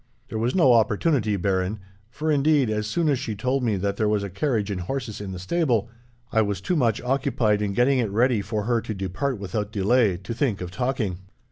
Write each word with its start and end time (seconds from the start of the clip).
"There 0.29 0.39
was 0.39 0.55
no 0.55 0.73
opportunity, 0.73 1.35
Baron, 1.37 1.79
for 2.09 2.31
indeed, 2.31 2.71
as 2.71 2.87
soon 2.87 3.07
as 3.07 3.19
she 3.19 3.35
told 3.35 3.61
me 3.63 3.75
that 3.75 3.97
there 3.97 4.09
was 4.09 4.23
a 4.23 4.31
carriage 4.31 4.71
and 4.71 4.81
horses 4.81 5.21
in 5.21 5.31
the 5.31 5.37
stable, 5.37 5.91
I 6.31 6.41
was 6.41 6.59
too 6.59 6.75
much 6.75 6.99
occupied 7.03 7.61
in 7.61 7.73
getting 7.73 7.99
it 7.99 8.09
ready 8.09 8.41
for 8.41 8.63
her 8.63 8.81
to 8.81 8.95
depart 8.95 9.37
without 9.37 9.71
delay, 9.71 10.17
to 10.17 10.33
think 10.33 10.59
of 10.59 10.71
talking." 10.71 11.19